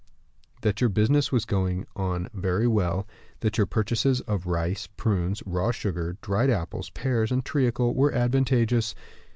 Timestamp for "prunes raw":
4.97-5.69